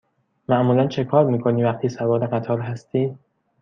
[0.49, 3.15] معمولا چکار می کنی وقتی سوار قطار هستی؟